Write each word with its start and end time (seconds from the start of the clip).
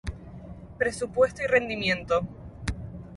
Presupuesto 0.79 1.43
y 1.43 1.47
rendimiento 1.47 2.21